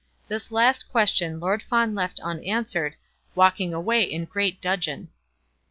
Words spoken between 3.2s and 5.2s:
walking away in great dudgeon.